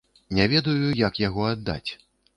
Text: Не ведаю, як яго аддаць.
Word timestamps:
Не 0.37 0.47
ведаю, 0.53 0.89
як 1.07 1.21
яго 1.27 1.47
аддаць. 1.53 1.91